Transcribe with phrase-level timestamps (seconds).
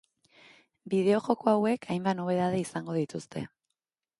[0.93, 3.45] Bideo-joko hauek hainbat nobedade izango dituzte.